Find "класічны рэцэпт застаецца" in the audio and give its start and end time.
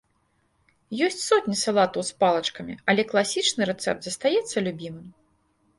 3.13-4.57